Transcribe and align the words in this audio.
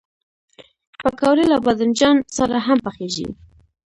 پکورې 1.01 1.45
له 1.51 1.57
بادنجان 1.65 2.17
سره 2.37 2.55
هم 2.67 2.77
پخېږي 2.85 3.27